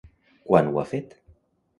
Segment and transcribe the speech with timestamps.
[0.45, 1.13] Quan ho ha fet?